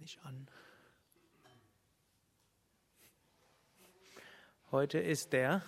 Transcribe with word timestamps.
nicht 0.00 0.18
an. 0.24 0.46
Heute 4.70 4.98
ist 4.98 5.32
der 5.32 5.62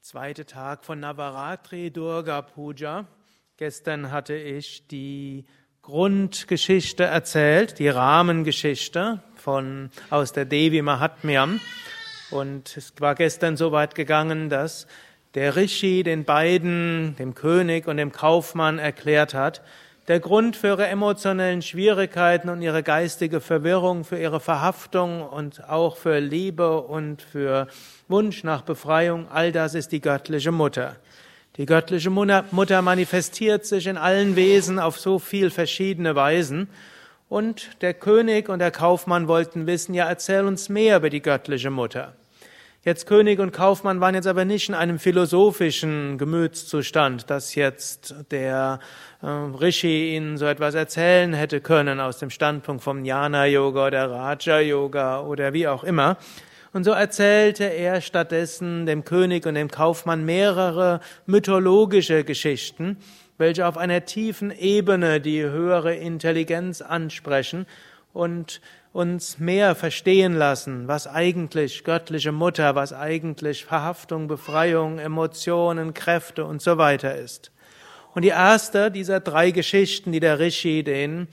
zweite 0.00 0.46
Tag 0.46 0.84
von 0.84 1.00
Navaratri 1.00 1.90
Durga 1.90 2.42
Puja. 2.42 3.06
Gestern 3.56 4.10
hatte 4.10 4.34
ich 4.34 4.86
die 4.88 5.44
Grundgeschichte 5.82 7.04
erzählt, 7.04 7.78
die 7.78 7.88
Rahmengeschichte 7.88 9.22
von, 9.36 9.90
aus 10.10 10.32
der 10.32 10.44
Devi 10.44 10.82
Mahatmyam. 10.82 11.60
Und 12.30 12.76
es 12.76 12.92
war 12.98 13.14
gestern 13.14 13.56
so 13.56 13.70
weit 13.70 13.94
gegangen, 13.94 14.48
dass 14.48 14.88
der 15.34 15.54
Rishi 15.54 16.02
den 16.02 16.24
beiden, 16.24 17.14
dem 17.16 17.34
König 17.34 17.86
und 17.86 17.98
dem 17.98 18.10
Kaufmann 18.10 18.78
erklärt 18.78 19.34
hat, 19.34 19.62
der 20.08 20.20
Grund 20.20 20.56
für 20.56 20.68
ihre 20.68 20.86
emotionellen 20.86 21.60
Schwierigkeiten 21.60 22.48
und 22.48 22.62
ihre 22.62 22.82
geistige 22.82 23.40
Verwirrung, 23.40 24.04
für 24.04 24.18
ihre 24.18 24.40
Verhaftung 24.40 25.22
und 25.22 25.68
auch 25.68 25.98
für 25.98 26.18
Liebe 26.18 26.80
und 26.80 27.20
für 27.20 27.68
Wunsch 28.08 28.42
nach 28.42 28.62
Befreiung, 28.62 29.28
all 29.30 29.52
das 29.52 29.74
ist 29.74 29.92
die 29.92 30.00
göttliche 30.00 30.50
Mutter. 30.50 30.96
Die 31.58 31.66
göttliche 31.66 32.08
Mutter 32.08 32.82
manifestiert 32.82 33.66
sich 33.66 33.86
in 33.86 33.98
allen 33.98 34.34
Wesen 34.34 34.78
auf 34.78 34.98
so 34.98 35.18
viel 35.18 35.50
verschiedene 35.50 36.14
Weisen. 36.14 36.68
Und 37.28 37.82
der 37.82 37.92
König 37.92 38.48
und 38.48 38.60
der 38.60 38.70
Kaufmann 38.70 39.28
wollten 39.28 39.66
wissen, 39.66 39.92
ja, 39.92 40.08
erzähl 40.08 40.46
uns 40.46 40.70
mehr 40.70 40.96
über 40.96 41.10
die 41.10 41.20
göttliche 41.20 41.70
Mutter. 41.70 42.14
Jetzt 42.84 43.06
König 43.06 43.40
und 43.40 43.50
Kaufmann 43.50 44.00
waren 44.00 44.14
jetzt 44.14 44.28
aber 44.28 44.44
nicht 44.44 44.68
in 44.68 44.74
einem 44.76 45.00
philosophischen 45.00 46.16
Gemütszustand, 46.16 47.28
dass 47.28 47.56
jetzt 47.56 48.14
der 48.30 48.78
äh, 49.20 49.26
Rishi 49.26 50.14
ihnen 50.14 50.38
so 50.38 50.46
etwas 50.46 50.76
erzählen 50.76 51.32
hätte 51.32 51.60
können 51.60 51.98
aus 51.98 52.18
dem 52.18 52.30
Standpunkt 52.30 52.84
vom 52.84 53.04
Jnana-Yoga 53.04 53.88
oder 53.88 54.08
Raja-Yoga 54.08 55.22
oder 55.22 55.52
wie 55.52 55.66
auch 55.66 55.82
immer. 55.82 56.18
Und 56.72 56.84
so 56.84 56.92
erzählte 56.92 57.64
er 57.64 58.00
stattdessen 58.00 58.86
dem 58.86 59.04
König 59.04 59.44
und 59.44 59.56
dem 59.56 59.72
Kaufmann 59.72 60.24
mehrere 60.24 61.00
mythologische 61.26 62.22
Geschichten, 62.22 62.96
welche 63.38 63.66
auf 63.66 63.76
einer 63.76 64.04
tiefen 64.04 64.52
Ebene 64.56 65.20
die 65.20 65.42
höhere 65.42 65.96
Intelligenz 65.96 66.80
ansprechen 66.80 67.66
und 68.12 68.60
uns 68.92 69.38
mehr 69.38 69.74
verstehen 69.74 70.34
lassen, 70.34 70.88
was 70.88 71.06
eigentlich 71.06 71.84
göttliche 71.84 72.32
Mutter, 72.32 72.74
was 72.74 72.92
eigentlich 72.92 73.64
Verhaftung, 73.64 74.26
Befreiung, 74.28 74.98
Emotionen, 74.98 75.94
Kräfte 75.94 76.44
und 76.44 76.62
so 76.62 76.78
weiter 76.78 77.14
ist. 77.14 77.52
Und 78.14 78.22
die 78.22 78.28
erste 78.28 78.90
dieser 78.90 79.20
drei 79.20 79.50
Geschichten, 79.50 80.12
die 80.12 80.20
der 80.20 80.38
Rishi 80.38 80.82
den 80.82 81.28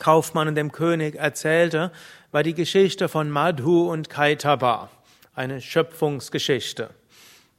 Kaufmann 0.00 0.48
und 0.48 0.54
dem 0.54 0.72
König 0.72 1.16
erzählte, 1.16 1.92
war 2.32 2.42
die 2.42 2.54
Geschichte 2.54 3.08
von 3.08 3.30
Madhu 3.30 3.90
und 3.90 4.08
Kaitaba, 4.08 4.88
eine 5.34 5.60
Schöpfungsgeschichte. 5.60 6.90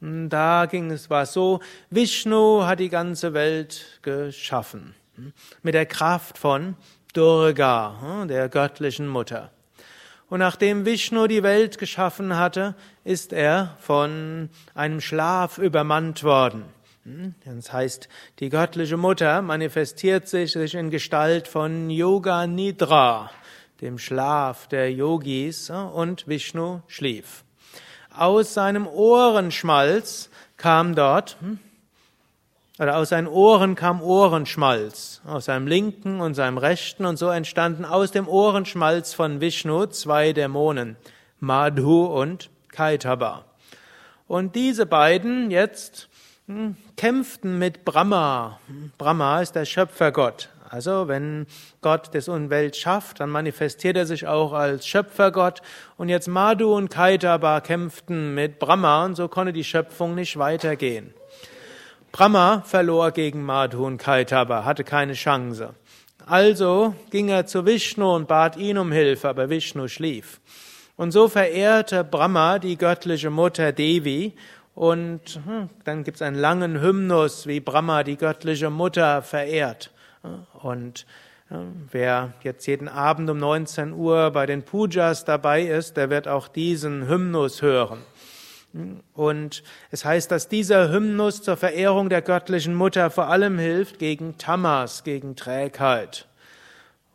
Da 0.01 0.65
ging 0.65 0.91
es 0.91 1.09
war 1.09 1.25
so, 1.25 1.61
Vishnu 1.89 2.63
hat 2.65 2.81
die 2.81 2.89
ganze 2.89 3.33
Welt 3.33 3.99
geschaffen 4.01 4.95
mit 5.61 5.75
der 5.75 5.85
Kraft 5.85 6.37
von 6.37 6.75
Durga, 7.13 7.95
hm, 8.01 8.27
der 8.27 8.49
göttlichen 8.49 9.07
Mutter. 9.07 9.51
Und 10.29 10.39
nachdem 10.39 10.85
Vishnu 10.85 11.27
die 11.27 11.43
Welt 11.43 11.77
geschaffen 11.77 12.37
hatte, 12.37 12.73
ist 13.03 13.33
er 13.33 13.77
von 13.79 14.49
einem 14.73 14.99
Schlaf 14.99 15.59
übermannt 15.59 16.23
worden. 16.23 16.65
Hm, 17.03 17.35
das 17.45 17.71
heißt, 17.71 18.09
die 18.39 18.49
göttliche 18.49 18.97
Mutter 18.97 19.43
manifestiert 19.43 20.27
sich 20.27 20.55
in 20.73 20.89
Gestalt 20.89 21.47
von 21.47 21.91
Yoga 21.91 22.47
Nidra, 22.47 23.29
dem 23.79 23.99
Schlaf 23.99 24.67
der 24.67 24.91
Yogis, 24.91 25.69
hm, 25.69 25.89
und 25.89 26.27
Vishnu 26.27 26.81
schlief. 26.87 27.43
Aus 28.09 28.55
seinem 28.55 28.87
Ohrenschmalz 28.87 30.31
kam 30.57 30.95
dort 30.95 31.37
oder 32.79 32.97
aus 32.97 33.09
seinen 33.09 33.27
Ohren 33.27 33.75
kam 33.75 34.01
Ohrenschmalz, 34.01 35.21
aus 35.25 35.45
seinem 35.45 35.67
linken 35.67 36.21
und 36.21 36.33
seinem 36.33 36.57
rechten, 36.57 37.05
und 37.05 37.17
so 37.17 37.29
entstanden 37.29 37.85
aus 37.85 38.11
dem 38.11 38.27
Ohrenschmalz 38.27 39.13
von 39.13 39.41
Vishnu 39.41 39.85
zwei 39.87 40.33
Dämonen, 40.33 40.95
Madhu 41.39 42.05
und 42.05 42.49
Kaitaba. 42.69 43.45
Und 44.27 44.55
diese 44.55 44.85
beiden 44.85 45.51
jetzt 45.51 46.09
hm, 46.47 46.75
kämpften 46.97 47.59
mit 47.59 47.85
Brahma. 47.85 48.59
Brahma 48.97 49.41
ist 49.41 49.53
der 49.53 49.65
Schöpfergott. 49.65 50.49
Also 50.67 51.07
wenn 51.07 51.45
Gott 51.81 52.09
das 52.13 52.27
Unwelt 52.27 52.75
schafft, 52.75 53.19
dann 53.19 53.29
manifestiert 53.29 53.95
er 53.95 54.07
sich 54.07 54.25
auch 54.25 54.53
als 54.53 54.87
Schöpfergott. 54.87 55.61
Und 55.97 56.09
jetzt 56.09 56.27
Madhu 56.27 56.75
und 56.75 56.89
Kaitaba 56.89 57.61
kämpften 57.61 58.33
mit 58.33 58.57
Brahma 58.57 59.05
und 59.05 59.13
so 59.13 59.27
konnte 59.27 59.53
die 59.53 59.63
Schöpfung 59.63 60.15
nicht 60.15 60.39
weitergehen. 60.39 61.13
Brahma 62.13 62.61
verlor 62.63 63.09
gegen 63.09 63.43
Madhu 63.43 63.87
und 63.87 63.97
Kaitaba, 63.97 64.65
hatte 64.65 64.83
keine 64.83 65.13
Chance. 65.13 65.73
Also 66.27 66.93
ging 67.09 67.29
er 67.29 67.47
zu 67.47 67.65
Vishnu 67.65 68.13
und 68.13 68.27
bat 68.27 68.55
ihn 68.55 68.77
um 68.77 68.91
Hilfe, 68.91 69.29
aber 69.29 69.49
Vishnu 69.49 69.87
schlief. 69.87 70.39
Und 70.95 71.11
so 71.11 71.27
verehrte 71.27 72.03
Brahma 72.03 72.59
die 72.59 72.77
göttliche 72.77 73.31
Mutter 73.31 73.71
Devi 73.71 74.33
und 74.75 75.41
hm, 75.43 75.71
dann 75.85 76.03
gibt 76.03 76.17
es 76.17 76.21
einen 76.21 76.37
langen 76.37 76.81
Hymnus, 76.81 77.47
wie 77.47 77.59
Brahma 77.59 78.03
die 78.03 78.17
göttliche 78.17 78.69
Mutter 78.69 79.23
verehrt. 79.23 79.89
Und 80.61 81.07
wer 81.89 82.33
jetzt 82.43 82.67
jeden 82.67 82.89
Abend 82.89 83.27
um 83.31 83.39
19 83.39 83.91
Uhr 83.91 84.29
bei 84.29 84.45
den 84.45 84.61
Pujas 84.61 85.25
dabei 85.25 85.63
ist, 85.63 85.97
der 85.97 86.11
wird 86.11 86.27
auch 86.27 86.47
diesen 86.47 87.07
Hymnus 87.07 87.63
hören. 87.63 88.03
Und 89.13 89.63
es 89.91 90.03
heißt, 90.03 90.31
dass 90.31 90.47
dieser 90.47 90.91
Hymnus 90.91 91.43
zur 91.43 91.57
Verehrung 91.57 92.09
der 92.09 92.21
göttlichen 92.21 92.73
Mutter 92.73 93.11
vor 93.11 93.27
allem 93.27 93.59
hilft 93.59 93.99
gegen 93.99 94.37
Tamas, 94.37 95.03
gegen 95.03 95.35
Trägheit. 95.35 96.27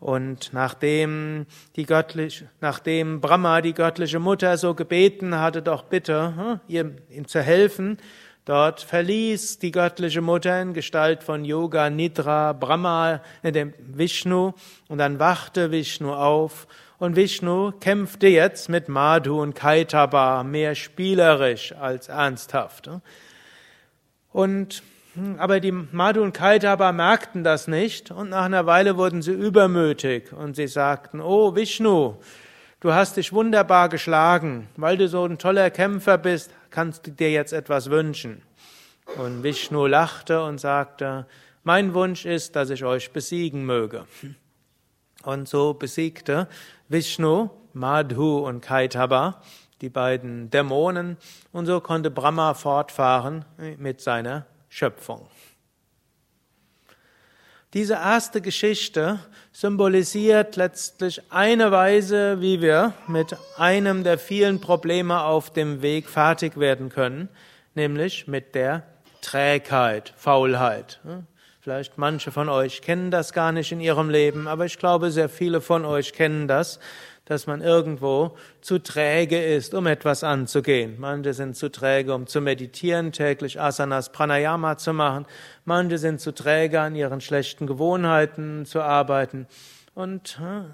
Und 0.01 0.53
nachdem 0.53 1.47
die 1.75 1.85
göttliche, 1.85 2.49
nachdem 2.61 3.21
Brahma 3.21 3.61
die 3.61 3.75
göttliche 3.75 4.21
Mutter 4.21 4.57
so 4.57 4.75
gebeten 4.75 5.37
hatte, 5.41 5.61
doch 5.61 5.83
bitte 5.83 6.35
hm, 6.37 6.61
ihr, 6.69 6.95
ihm 7.11 7.27
zu 7.27 7.43
helfen, 7.43 7.99
dort 8.45 8.81
verließ 8.81 9.59
die 9.59 9.73
göttliche 9.73 10.21
Mutter 10.21 10.63
in 10.63 10.73
Gestalt 10.73 11.25
von 11.25 11.45
Yoga 11.45 11.91
Nidra 11.91 12.53
Brahma, 12.53 13.21
äh, 13.43 13.51
dem 13.51 13.75
Vishnu, 13.79 14.53
und 14.87 14.99
dann 14.99 15.19
wachte 15.19 15.73
Vishnu 15.73 16.13
auf 16.13 16.69
und 16.99 17.15
Vishnu 17.15 17.73
kämpfte 17.81 18.27
jetzt 18.27 18.69
mit 18.69 18.89
Madhu 18.89 19.41
und 19.41 19.55
Kaitaba 19.55 20.43
mehr 20.43 20.75
spielerisch 20.75 21.73
als 21.73 22.09
ernsthaft. 22.09 22.91
Und, 24.33 24.83
hm, 25.15 25.37
aber 25.39 25.61
die 25.61 25.73
Madhu 25.73 26.23
und 26.23 26.33
Kaitaba 26.33 26.93
merkten 26.93 27.45
das 27.45 27.69
nicht 27.69 28.11
und 28.11 28.31
nach 28.31 28.45
einer 28.45 28.67
Weile 28.67 28.97
wurden 28.97 29.23
sie 29.23 29.33
übermütig 29.33 30.33
und 30.33 30.57
sie 30.57 30.67
sagten, 30.67 31.21
oh 31.21 31.55
Vishnu, 31.55 32.17
du 32.81 32.93
hast 32.93 33.17
dich 33.17 33.33
wunderbar 33.33 33.89
geschlagen, 33.89 34.69
weil 34.77 34.97
du 34.97 35.09
so 35.09 35.25
ein 35.25 35.39
toller 35.39 35.71
Kämpfer 35.71 36.19
bist, 36.19 36.51
kannst 36.71 37.07
du 37.07 37.13
dir 37.13 37.31
jetzt 37.31 37.53
etwas 37.53 37.91
wünschen. 37.91 38.43
Und 39.17 39.43
Vishnu 39.43 39.87
lachte 39.87 40.43
und 40.43 40.59
sagte, 40.59 41.27
mein 41.63 41.95
Wunsch 41.95 42.27
ist, 42.27 42.57
dass 42.57 42.71
ich 42.71 42.85
euch 42.85 43.13
besiegen 43.13 43.65
möge. 43.65 44.05
Und 45.25 45.49
so 45.49 45.75
besiegte 45.75 46.49
Vishnu, 46.89 47.51
Madhu 47.73 48.39
und 48.39 48.61
Kaitaba, 48.61 49.43
die 49.81 49.89
beiden 49.89 50.51
Dämonen, 50.51 51.17
und 51.53 51.67
so 51.67 51.81
konnte 51.81 52.11
Brahma 52.11 52.55
fortfahren 52.55 53.45
mit 53.79 54.01
seiner 54.01 54.47
Schöpfung. 54.69 55.29
Diese 57.75 57.95
erste 57.95 58.41
Geschichte 58.41 59.19
symbolisiert 59.53 60.57
letztlich 60.57 61.21
eine 61.31 61.71
Weise, 61.71 62.41
wie 62.41 62.63
wir 62.63 62.95
mit 63.07 63.37
einem 63.59 64.05
der 64.05 64.19
vielen 64.19 64.59
Probleme 64.61 65.23
auf 65.23 65.53
dem 65.53 65.83
Weg 65.83 66.09
fertig 66.09 66.59
werden 66.59 66.89
können, 66.89 67.29
nämlich 67.75 68.27
mit 68.27 68.55
der 68.55 68.85
Trägheit, 69.21 70.15
Faulheit. 70.17 70.99
Vielleicht 71.61 71.99
manche 71.99 72.31
von 72.31 72.49
euch 72.49 72.83
kennen 72.83 73.11
das 73.11 73.33
gar 73.33 73.51
nicht 73.51 73.73
in 73.73 73.81
ihrem 73.81 74.11
Leben, 74.11 74.47
aber 74.47 74.65
ich 74.65 74.79
glaube, 74.79 75.11
sehr 75.11 75.29
viele 75.29 75.61
von 75.61 75.85
euch 75.85 76.13
kennen 76.13 76.47
das, 76.47 76.79
dass 77.25 77.47
man 77.47 77.61
irgendwo 77.61 78.37
zu 78.61 78.79
träge 78.79 79.45
ist, 79.45 79.75
um 79.75 79.87
etwas 79.87 80.23
anzugehen. 80.23 80.97
Manche 80.99 81.35
sind 81.35 81.57
zu 81.57 81.69
träge, 81.71 82.15
um 82.15 82.27
zu 82.29 82.41
meditieren, 82.41 83.11
täglich 83.11 83.61
Asanas 83.61 84.13
Pranayama 84.13 84.79
zu 84.79 84.93
machen. 84.93 85.27
Manche 85.65 85.99
sind 85.99 86.21
zu 86.21 86.33
träge, 86.33 86.81
an 86.81 86.95
ihren 86.95 87.21
schlechten 87.21 87.67
Gewohnheiten 87.67 88.65
zu 88.65 88.81
arbeiten. 88.81 89.47
Und 89.95 90.39
hm, 90.39 90.71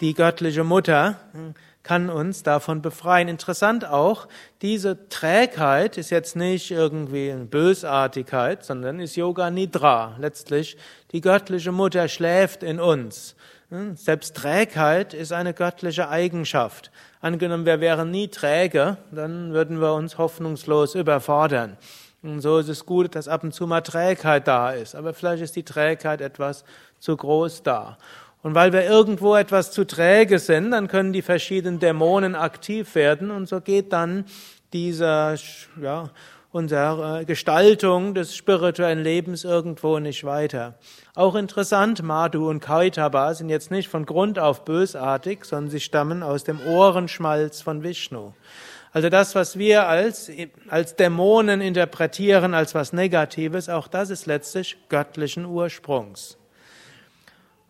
die 0.00 0.14
göttliche 0.14 0.64
Mutter 0.64 1.20
hm, 1.32 1.54
kann 1.84 2.10
uns 2.10 2.42
davon 2.42 2.82
befreien. 2.82 3.28
Interessant 3.28 3.84
auch, 3.84 4.26
diese 4.62 5.08
Trägheit 5.08 5.96
ist 5.98 6.10
jetzt 6.10 6.34
nicht 6.34 6.70
irgendwie 6.70 7.30
eine 7.30 7.44
Bösartigkeit, 7.44 8.64
sondern 8.64 8.98
ist 8.98 9.14
Yoga 9.14 9.50
Nidra. 9.50 10.16
Letztlich, 10.18 10.76
die 11.12 11.20
göttliche 11.20 11.70
Mutter 11.70 12.08
schläft 12.08 12.62
in 12.62 12.80
uns. 12.80 13.36
Hm, 13.68 13.96
selbst 13.96 14.34
Trägheit 14.36 15.14
ist 15.14 15.32
eine 15.32 15.54
göttliche 15.54 16.08
Eigenschaft. 16.08 16.90
Angenommen, 17.20 17.66
wir 17.66 17.80
wären 17.80 18.10
nie 18.10 18.28
träge, 18.28 18.96
dann 19.10 19.52
würden 19.52 19.80
wir 19.80 19.92
uns 19.92 20.18
hoffnungslos 20.18 20.94
überfordern. 20.94 21.76
Und 22.22 22.40
so 22.40 22.58
ist 22.58 22.70
es 22.70 22.86
gut, 22.86 23.14
dass 23.14 23.28
ab 23.28 23.44
und 23.44 23.52
zu 23.52 23.66
mal 23.66 23.82
Trägheit 23.82 24.48
da 24.48 24.70
ist. 24.70 24.94
Aber 24.94 25.12
vielleicht 25.12 25.42
ist 25.42 25.56
die 25.56 25.62
Trägheit 25.62 26.22
etwas 26.22 26.64
zu 26.98 27.14
groß 27.14 27.62
da. 27.62 27.98
Und 28.44 28.54
weil 28.54 28.74
wir 28.74 28.84
irgendwo 28.84 29.34
etwas 29.36 29.70
zu 29.70 29.86
träge 29.86 30.38
sind, 30.38 30.72
dann 30.72 30.86
können 30.86 31.14
die 31.14 31.22
verschiedenen 31.22 31.78
Dämonen 31.78 32.34
aktiv 32.34 32.94
werden. 32.94 33.30
Und 33.30 33.48
so 33.48 33.62
geht 33.62 33.90
dann 33.94 34.26
dieser, 34.74 35.36
ja, 35.80 36.10
unsere 36.52 37.24
Gestaltung 37.24 38.12
des 38.12 38.36
spirituellen 38.36 39.02
Lebens 39.02 39.44
irgendwo 39.44 39.98
nicht 39.98 40.24
weiter. 40.24 40.74
Auch 41.14 41.36
interessant, 41.36 42.02
Madhu 42.02 42.50
und 42.50 42.60
Kaitaba 42.60 43.32
sind 43.32 43.48
jetzt 43.48 43.70
nicht 43.70 43.88
von 43.88 44.04
Grund 44.04 44.38
auf 44.38 44.66
bösartig, 44.66 45.46
sondern 45.46 45.70
sie 45.70 45.80
stammen 45.80 46.22
aus 46.22 46.44
dem 46.44 46.60
Ohrenschmalz 46.66 47.62
von 47.62 47.82
Vishnu. 47.82 48.34
Also 48.92 49.08
das, 49.08 49.34
was 49.34 49.56
wir 49.58 49.88
als, 49.88 50.30
als 50.68 50.96
Dämonen 50.96 51.62
interpretieren, 51.62 52.52
als 52.52 52.74
was 52.74 52.92
Negatives, 52.92 53.70
auch 53.70 53.88
das 53.88 54.10
ist 54.10 54.26
letztlich 54.26 54.76
göttlichen 54.90 55.46
Ursprungs. 55.46 56.36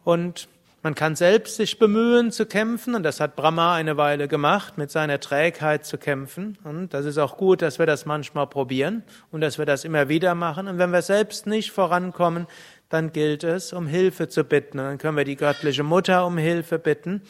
Und 0.03 0.49
man 0.85 0.95
kann 0.95 1.17
selbst 1.17 1.57
sich 1.57 1.79
bemühen 1.79 2.31
zu 2.31 2.45
kämpfen, 2.45 2.95
und 2.95 3.05
das 3.05 3.19
hat 3.19 3.37
Brahma 3.37 3.75
eine 3.75 3.97
Weile 3.97 4.29
gemacht, 4.29 4.77
mit 4.77 4.91
seiner 4.91 5.19
Trägheit 5.19 5.87
zu 5.87 5.97
kämpfen. 5.97 6.59
Und 6.63 6.93
das 6.93 7.07
ist 7.07 7.17
auch 7.17 7.39
gut, 7.39 7.63
dass 7.63 7.79
wir 7.79 7.87
das 7.87 8.05
manchmal 8.05 8.47
probieren 8.49 9.03
und 9.33 9.41
dass 9.41 9.57
wir 9.57 9.65
das 9.65 9.87
immer 9.87 10.11
wieder 10.11 10.35
machen. 10.35 10.69
Und 10.69 10.77
wenn 10.77 10.91
wir 10.91 11.01
selbst 11.01 11.47
nicht 11.47 11.71
vorankommen, 11.71 12.47
dann 12.91 13.13
gilt 13.13 13.45
es, 13.45 13.73
um 13.73 13.87
Hilfe 13.87 14.29
zu 14.29 14.45
bitten. 14.45 14.79
Und 14.79 14.85
dann 14.85 14.99
können 14.99 15.17
wir 15.17 15.25
die 15.25 15.37
göttliche 15.37 15.83
Mutter 15.83 16.27
um 16.27 16.37
Hilfe 16.37 16.79
bitten. 16.79 17.23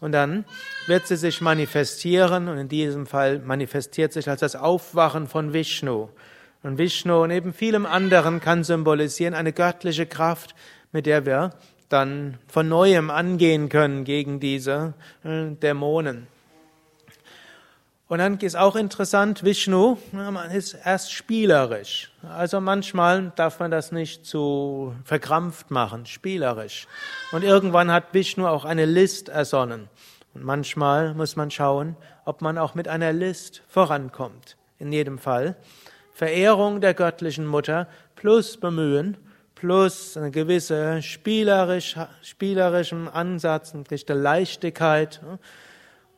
Und 0.00 0.12
dann 0.12 0.44
wird 0.86 1.08
sie 1.08 1.16
sich 1.16 1.40
manifestieren. 1.40 2.46
Und 2.46 2.58
in 2.58 2.68
diesem 2.68 3.06
Fall 3.06 3.40
manifestiert 3.40 4.12
sich 4.12 4.30
als 4.30 4.38
das 4.38 4.54
Aufwachen 4.54 5.26
von 5.26 5.52
Vishnu. 5.52 6.10
Und 6.62 6.78
Vishnu 6.78 7.26
neben 7.26 7.52
vielem 7.52 7.86
anderen 7.86 8.38
kann 8.40 8.62
symbolisieren 8.62 9.34
eine 9.34 9.52
göttliche 9.52 10.06
Kraft, 10.06 10.54
mit 10.92 11.06
der 11.06 11.26
wir 11.26 11.50
dann 11.94 12.38
von 12.48 12.68
neuem 12.68 13.08
angehen 13.08 13.68
können 13.68 14.04
gegen 14.04 14.40
diese 14.40 14.94
äh, 15.22 15.52
Dämonen. 15.52 16.26
Und 18.06 18.18
dann 18.18 18.38
ist 18.38 18.56
auch 18.56 18.76
interessant, 18.76 19.44
Vishnu 19.44 19.96
man 20.12 20.50
ist 20.50 20.74
erst 20.74 21.12
spielerisch. 21.12 22.12
Also 22.22 22.60
manchmal 22.60 23.32
darf 23.34 23.60
man 23.60 23.70
das 23.70 23.92
nicht 23.92 24.26
zu 24.26 24.94
verkrampft 25.04 25.70
machen, 25.70 26.04
spielerisch. 26.04 26.86
Und 27.32 27.44
irgendwann 27.44 27.90
hat 27.90 28.12
Vishnu 28.12 28.46
auch 28.46 28.66
eine 28.66 28.84
List 28.84 29.30
ersonnen. 29.30 29.88
Und 30.34 30.44
manchmal 30.44 31.14
muss 31.14 31.36
man 31.36 31.50
schauen, 31.50 31.96
ob 32.24 32.42
man 32.42 32.58
auch 32.58 32.74
mit 32.74 32.88
einer 32.88 33.12
List 33.12 33.62
vorankommt. 33.68 34.56
In 34.78 34.92
jedem 34.92 35.18
Fall 35.18 35.56
Verehrung 36.12 36.80
der 36.80 36.94
göttlichen 36.94 37.46
Mutter 37.46 37.88
plus 38.16 38.58
Bemühen 38.58 39.16
plus 39.64 40.18
eine 40.18 40.30
gewisse 40.30 41.00
spielerisch, 41.00 41.96
spielerischen 42.20 43.08
Ansatz, 43.08 43.72
eine 43.72 43.84
gewisse 43.84 44.12
Leichtigkeit 44.12 45.22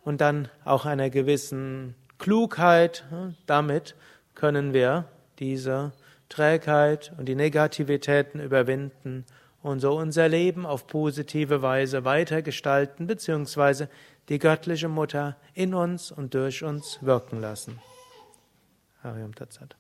und 0.03 0.21
dann 0.21 0.49
auch 0.65 0.85
einer 0.85 1.11
gewissen 1.11 1.95
Klugheit. 2.19 3.05
Damit 3.47 3.95
können 4.35 4.73
wir 4.73 5.05
diese 5.39 5.93
Trägheit 6.29 7.13
und 7.19 7.27
die 7.27 7.37
Negativitäten 7.37 8.41
überwinden 8.41 9.25
und 9.63 9.79
so 9.79 9.97
unser 9.97 10.29
Leben 10.29 10.67
auf 10.67 10.89
positive 10.89 11.63
Weise 11.63 12.05
weitergestalten, 12.05 13.07
beziehungsweise 13.07 13.89
die 14.29 14.41
göttliche 14.41 14.89
Mutter 14.89 15.37
in 15.55 15.73
uns 15.73 16.11
und 16.11 16.35
durch 16.35 16.65
uns 16.65 16.99
wirken 17.01 17.41
lassen. 17.41 17.79
Hariam 19.05 19.37
Tatsat. 19.37 19.77